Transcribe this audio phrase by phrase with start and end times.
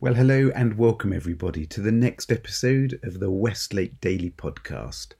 [0.00, 5.14] Well, hello and welcome everybody to the next episode of the Westlake Daily Podcast.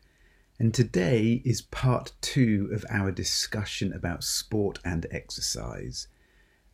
[0.60, 6.06] And today is part two of our discussion about sport and exercise.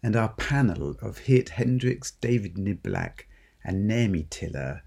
[0.03, 3.21] And our panel of Geert Hendricks, David Niblack,
[3.65, 4.83] and Naomi Tiller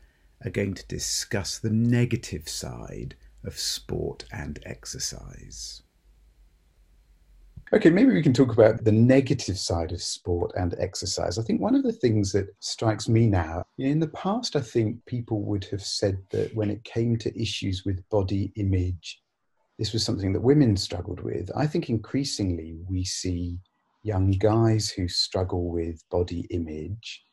[0.46, 5.82] are going to discuss the negative side of sport and exercise.
[7.74, 11.38] Okay, maybe we can talk about the negative side of sport and exercise.
[11.38, 15.06] I think one of the things that strikes me now, in the past, I think
[15.06, 19.22] people would have said that when it came to issues with body image,
[19.78, 21.52] this was something that women struggled with.
[21.58, 23.60] I think increasingly we see
[24.02, 27.26] young guys who struggle with body image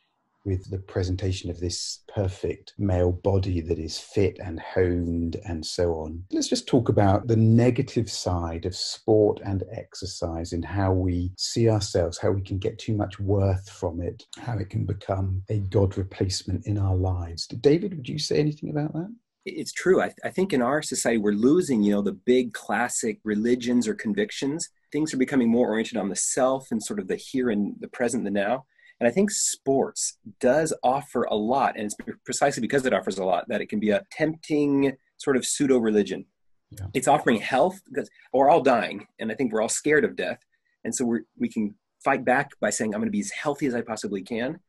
[0.45, 5.93] with the presentation of this perfect male body that is fit and honed and so
[5.95, 6.23] on.
[6.31, 11.69] Let's just talk about the negative side of sport and exercise and how we see
[11.69, 15.61] ourselves, how we can get too much worth from it, how it can become a
[15.61, 17.47] God replacement in our lives.
[17.47, 19.09] David, would you say anything about that?
[19.47, 20.01] it's true.
[20.01, 23.95] I, I, think in our society, we're losing, you know, the big classic religions or
[23.95, 24.71] convictions.
[24.91, 27.89] Things are becoming more oriented on the self and sort of the here and the
[27.89, 28.65] present, the now.
[29.01, 33.25] And I think sports does offer a lot, and it's precisely because it offers a
[33.25, 36.27] lot that it can be a tempting sort of pseudo religion.
[36.71, 36.87] Yeah.
[36.95, 40.39] It's offering health because we're all dying, and I think we're all scared of death,
[40.85, 43.67] and so we we can fight back by saying I'm going to be as healthy
[43.67, 44.61] as I possibly can.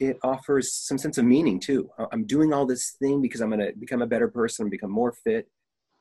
[0.00, 1.90] It offers some sense of meaning too.
[2.12, 5.12] I'm doing all this thing because I'm going to become a better person, become more
[5.12, 5.48] fit,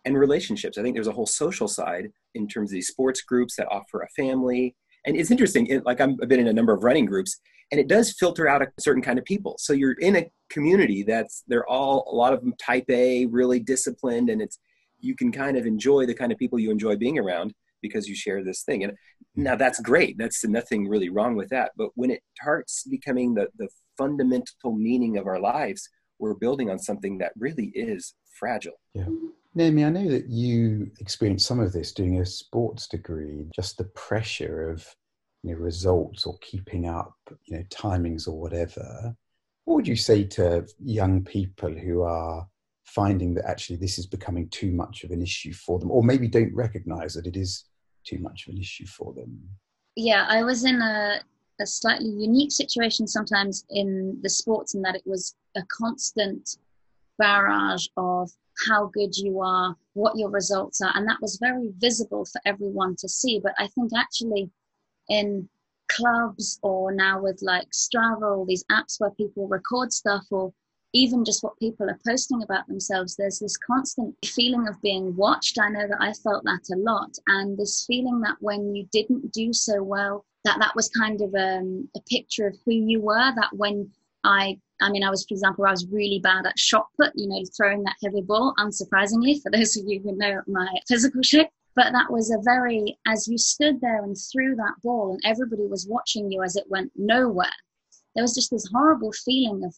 [0.06, 0.78] and relationships.
[0.78, 4.02] I think there's a whole social side in terms of these sports groups that offer
[4.02, 4.76] a family
[5.08, 7.40] and it's interesting, it, like i have been in a number of running groups,
[7.72, 9.56] and it does filter out a certain kind of people.
[9.58, 13.60] So you're in a community that's they're all a lot of them type A, really
[13.60, 14.60] disciplined, and it's
[15.00, 18.16] you can kind of enjoy the kind of people you enjoy being around because you
[18.16, 18.84] share this thing.
[18.84, 18.94] And
[19.36, 20.18] now that's great.
[20.18, 21.72] That's nothing really wrong with that.
[21.78, 26.80] But when it starts becoming the the fundamental meaning of our lives, we're building on
[26.80, 28.80] something that really is fragile.
[28.94, 29.06] Yeah.
[29.56, 33.86] Naomi, I know that you experienced some of this doing a sports degree, just the
[33.86, 34.86] pressure of
[35.44, 39.16] you know, results or keeping up, you know, timings or whatever.
[39.66, 42.48] What would you say to young people who are
[42.86, 46.28] finding that actually this is becoming too much of an issue for them, or maybe
[46.28, 47.66] don't recognize that it is
[48.06, 49.42] too much of an issue for them?
[49.96, 51.20] Yeah, I was in a,
[51.60, 56.58] a slightly unique situation sometimes in the sports in that it was a constant
[57.18, 58.32] barrage of
[58.68, 60.92] how good you are, what your results are.
[60.96, 63.40] And that was very visible for everyone to see.
[63.42, 64.50] But I think actually
[65.10, 65.48] in
[65.90, 70.54] clubs or now with like Strava, all these apps where people record stuff or
[70.94, 75.60] even just what people are posting about themselves, there's this constant feeling of being watched.
[75.60, 77.12] I know that I felt that a lot.
[77.28, 81.34] And this feeling that when you didn't do so well, that that was kind of
[81.36, 83.92] um, a picture of who you were, that when
[84.24, 87.28] I I mean, I was, for example, I was really bad at shot put, you
[87.28, 91.50] know, throwing that heavy ball, unsurprisingly, for those of you who know my physical shape.
[91.76, 95.68] But that was a very, as you stood there and threw that ball and everybody
[95.68, 97.48] was watching you as it went nowhere,
[98.16, 99.76] there was just this horrible feeling of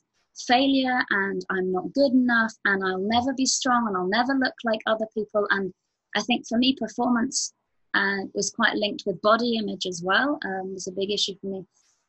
[0.48, 4.54] failure and I'm not good enough and I'll never be strong and I'll never look
[4.64, 5.46] like other people.
[5.50, 5.74] And
[6.16, 7.54] I think for me, performance
[7.94, 11.48] uh, was quite linked with body image as well, um, was a big issue for
[11.48, 11.66] me.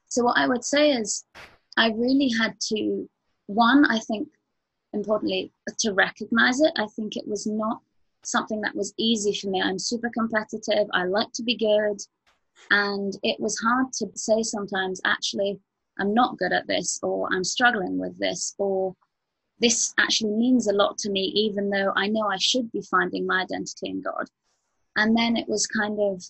[0.08, 1.24] So, what I would say is,
[1.76, 3.08] I really had to,
[3.46, 4.28] one, I think,
[4.92, 6.72] importantly, to recognize it.
[6.76, 7.80] I think it was not
[8.22, 9.62] something that was easy for me.
[9.62, 10.88] I'm super competitive.
[10.92, 12.00] I like to be good.
[12.70, 15.58] And it was hard to say sometimes, actually,
[15.98, 18.94] I'm not good at this, or I'm struggling with this, or
[19.58, 23.26] this actually means a lot to me, even though I know I should be finding
[23.26, 24.26] my identity in God.
[24.96, 26.22] And then it was kind of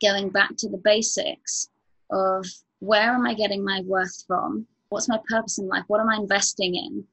[0.00, 1.68] going back to the basics
[2.10, 2.46] of
[2.80, 4.66] where am I getting my worth from?
[4.88, 5.84] What's my purpose in life?
[5.86, 7.04] What am I investing in?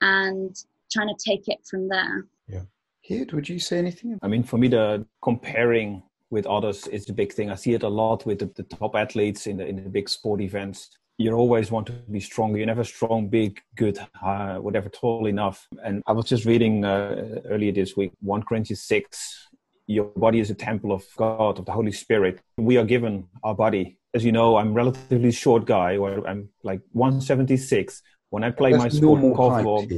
[0.00, 0.56] And
[0.90, 2.26] trying to take it from there.
[2.48, 2.62] Yeah.
[3.06, 4.18] Geert, would you say anything?
[4.22, 7.50] I mean, for me, the comparing with others is the big thing.
[7.50, 10.08] I see it a lot with the, the top athletes in the in the big
[10.08, 10.90] sport events.
[11.18, 12.56] You always want to be stronger.
[12.56, 15.68] You're never strong, big, good, uh, whatever, tall enough.
[15.84, 19.48] And I was just reading uh, earlier this week, 1 Corinthians 6.
[19.86, 22.40] Your body is a temple of God, of the Holy Spirit.
[22.56, 26.80] We are given our body as you know, I'm relatively short guy, or I'm like
[26.92, 28.02] 176.
[28.30, 29.88] When I play that's my sport korfball,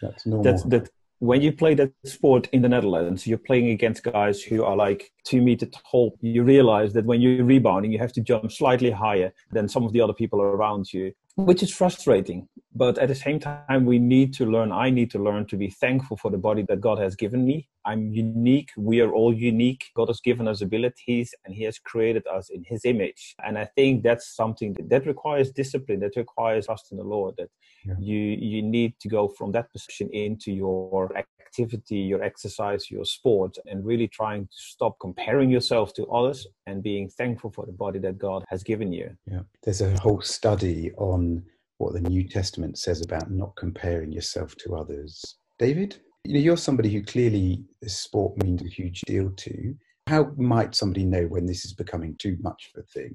[0.00, 0.88] that's, that's that.
[1.18, 5.12] When you play that sport in the Netherlands, you're playing against guys who are like
[5.24, 6.18] two meter tall.
[6.20, 9.92] You realize that when you're rebounding, you have to jump slightly higher than some of
[9.92, 14.32] the other people around you, which is frustrating but at the same time we need
[14.34, 17.14] to learn i need to learn to be thankful for the body that god has
[17.16, 17.68] given me.
[17.84, 18.70] I'm unique.
[18.76, 19.90] We are all unique.
[19.96, 23.34] God has given us abilities and he has created us in his image.
[23.44, 27.34] And i think that's something that, that requires discipline that requires trust in the lord
[27.38, 27.50] that
[27.84, 27.94] yeah.
[27.98, 33.56] you you need to go from that position into your activity your exercise your sport
[33.66, 37.98] and really trying to stop comparing yourself to others and being thankful for the body
[37.98, 39.08] that god has given you.
[39.30, 39.42] Yeah.
[39.62, 41.44] There's a whole study on
[41.82, 45.36] what the New Testament says about not comparing yourself to others.
[45.58, 49.74] David, you know, you're somebody who clearly sport means a huge deal to.
[50.06, 53.14] How might somebody know when this is becoming too much of a thing?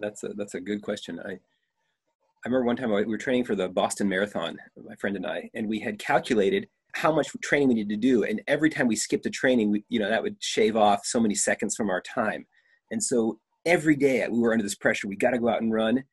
[0.00, 1.20] That's a that's a good question.
[1.20, 5.26] I I remember one time we were training for the Boston Marathon, my friend and
[5.26, 8.86] I, and we had calculated how much training we needed to do, and every time
[8.86, 11.90] we skipped a training, we, you know, that would shave off so many seconds from
[11.90, 12.46] our time.
[12.90, 15.08] And so every day we were under this pressure.
[15.08, 15.96] We got to go out and run.
[15.96, 16.04] And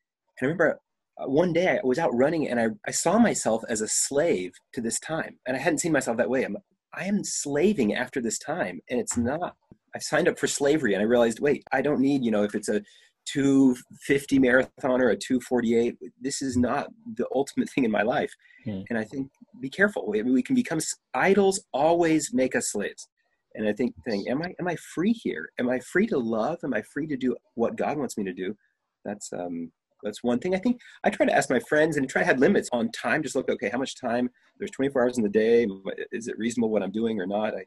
[0.42, 0.80] I remember
[1.18, 4.82] one day I was out running and I, I saw myself as a slave to
[4.82, 5.38] this time.
[5.46, 6.44] And I hadn't seen myself that way.
[6.44, 6.58] I'm,
[6.94, 8.80] I am slaving after this time.
[8.90, 9.56] And it's not,
[9.96, 12.56] I signed up for slavery and I realized, wait, I don't need, you know, if
[12.56, 12.82] it's a
[13.26, 18.34] 250 marathon or a 248, this is not the ultimate thing in my life.
[18.66, 18.82] Hmm.
[18.90, 19.30] And I think
[19.60, 20.12] be careful.
[20.16, 20.80] I mean, we can become
[21.14, 23.08] idols, always make us slaves.
[23.54, 25.50] And I think, think, am I am I free here?
[25.60, 26.60] Am I free to love?
[26.64, 28.56] Am I free to do what God wants me to do?
[29.04, 29.72] That's um,
[30.04, 30.56] that's one thing.
[30.56, 33.24] I think I try to ask my friends and try to have limits on time.
[33.24, 34.30] Just look, okay, how much time?
[34.58, 35.68] There's 24 hours in the day.
[36.12, 37.56] Is it reasonable what I'm doing or not?
[37.56, 37.64] I,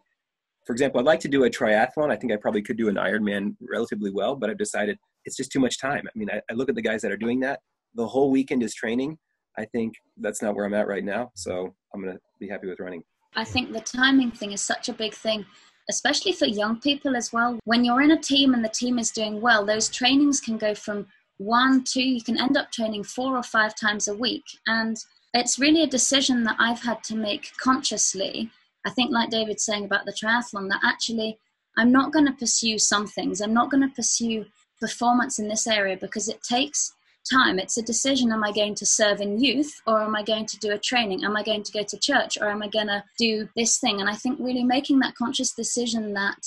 [0.67, 2.11] for example, I'd like to do a triathlon.
[2.11, 5.53] I think I probably could do an Ironman relatively well, but I've decided it's just
[5.53, 6.05] too much time.
[6.07, 7.61] I mean, I, I look at the guys that are doing that.
[7.95, 9.19] The whole weekend is training.
[9.59, 11.31] I think that's not where I'm at right now.
[11.37, 13.03] So I'm going to be happy with running.
[13.37, 15.45] I think the timing thing is such a big thing
[15.91, 17.59] especially for young people as well.
[17.65, 20.75] When you're in a team and the team is doing well, those trainings can go
[20.75, 21.07] from
[21.39, 24.45] one, two, you can end up training four or five times a week.
[24.67, 24.97] And
[25.33, 28.51] it's really a decision that I've had to make consciously.
[28.87, 31.39] I think, like David's saying about the triathlon, that actually
[31.77, 33.41] I'm not going to pursue some things.
[33.41, 34.47] I'm not going to pursue
[34.81, 36.93] performance in this area because it takes
[37.31, 37.59] time.
[37.59, 40.59] It's a decision am I going to serve in youth or am I going to
[40.59, 41.25] do a training?
[41.25, 44.01] Am I going to go to church or am I going to do this thing?
[44.01, 46.39] And I think really making that conscious decision that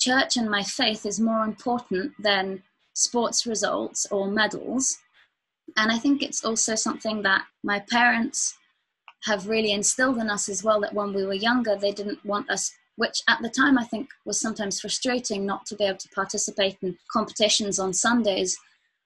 [0.00, 2.62] church and my faith is more important than
[2.94, 4.96] sports results or medals.
[5.76, 8.56] And I think it's also something that my parents
[9.24, 12.50] have really instilled in us as well that when we were younger, they didn't want
[12.50, 16.08] us, which at the time I think was sometimes frustrating not to be able to
[16.14, 18.58] participate in competitions on Sundays.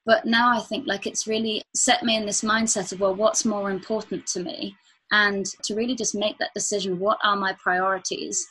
[0.07, 3.45] But now I think like it's really set me in this mindset of, well, what's
[3.45, 4.77] more important to me?
[5.11, 8.47] And to really just make that decision what are my priorities?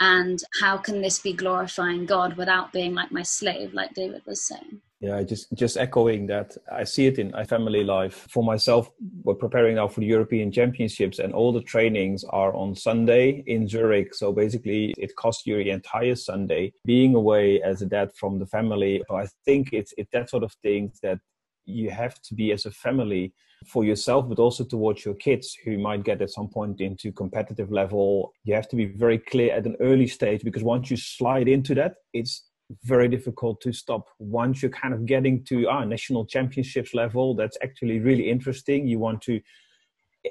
[0.00, 4.42] And how can this be glorifying god without being like my slave like david was
[4.42, 4.80] saying?
[5.00, 8.26] Yeah just just echoing that i see it in my family life.
[8.30, 8.90] For myself
[9.24, 13.68] we're preparing now for the european championships and all the trainings are on sunday in
[13.68, 14.14] zurich.
[14.14, 18.46] So basically it costs you the entire sunday being away as a dad from the
[18.46, 19.02] family.
[19.08, 21.18] So i think it's it that sort of things that
[21.66, 23.34] you have to be as a family
[23.64, 27.70] for yourself, but also towards your kids who might get at some point into competitive
[27.70, 28.32] level.
[28.44, 31.74] You have to be very clear at an early stage because once you slide into
[31.76, 32.44] that, it's
[32.84, 34.06] very difficult to stop.
[34.18, 38.86] Once you're kind of getting to our ah, national championships level, that's actually really interesting.
[38.86, 39.40] You want to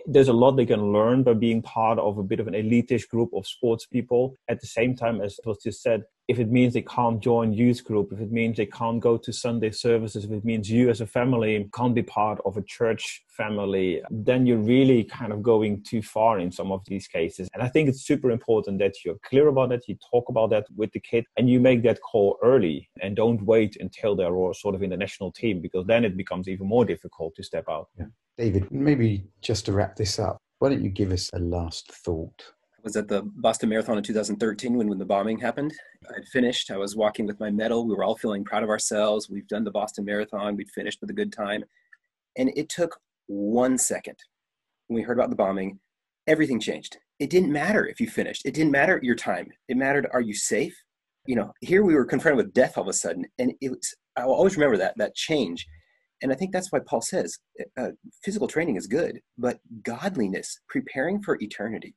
[0.06, 3.07] there's a lot they can learn by being part of a bit of an elitist
[3.07, 4.36] group of sports people.
[4.50, 7.83] At the same time, as was just said, if it means they can't join youth
[7.83, 11.01] group, if it means they can't go to Sunday services, if it means you as
[11.01, 15.83] a family can't be part of a church family, then you're really kind of going
[15.83, 17.47] too far in some of these cases.
[17.54, 20.66] And I think it's super important that you're clear about that, you talk about that
[20.76, 24.54] with the kid, and you make that call early and don't wait until they're all
[24.54, 27.66] sort of in the national team because then it becomes even more difficult to step
[27.69, 27.90] out.
[27.99, 28.06] Yeah.
[28.38, 32.44] David, maybe just to wrap this up, why don't you give us a last thought?
[32.85, 35.73] Was at the Boston Marathon in 2013 when, when the bombing happened.
[36.15, 36.69] I'd finished.
[36.69, 37.87] I was walking with my medal.
[37.87, 39.27] We were all feeling proud of ourselves.
[39.27, 40.56] We've done the Boston Marathon.
[40.56, 41.63] We'd finished with a good time.
[42.37, 44.18] And it took one second.
[44.85, 45.80] When we heard about the bombing,
[46.27, 46.99] everything changed.
[47.18, 48.45] It didn't matter if you finished.
[48.45, 49.49] It didn't matter your time.
[49.68, 50.80] It mattered, are you safe?
[51.25, 53.25] You know, here we were confronted with death all of a sudden.
[53.39, 55.65] And it was, I will always remember that, that change
[56.21, 57.37] and I think that's why Paul says
[57.77, 57.89] uh,
[58.23, 61.94] physical training is good, but godliness, preparing for eternity,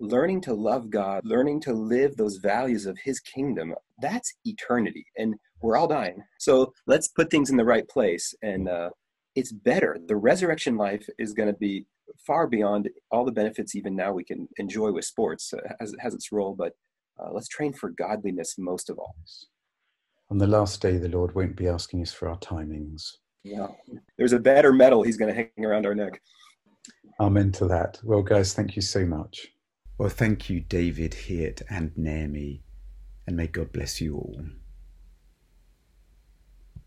[0.00, 5.06] learning to love God, learning to live those values of his kingdom, that's eternity.
[5.16, 6.22] And we're all dying.
[6.38, 8.34] So let's put things in the right place.
[8.42, 8.90] And uh,
[9.34, 9.96] it's better.
[10.06, 11.86] The resurrection life is going to be
[12.26, 16.00] far beyond all the benefits even now we can enjoy with sports uh, as it
[16.00, 16.72] has its role, but
[17.18, 19.14] uh, let's train for godliness most of all.
[20.30, 23.12] On the last day, the Lord won't be asking us for our timings
[23.44, 23.68] yeah.
[24.16, 26.20] There's a better medal he's going to hang around our neck.
[27.20, 28.00] Amen to that.
[28.02, 29.46] Well, guys, thank you so much.
[29.96, 32.64] Well, thank you, David, Geert, and Naomi,
[33.28, 34.40] and may God bless you all.